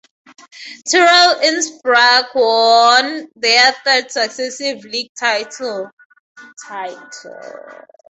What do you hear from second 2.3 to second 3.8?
won their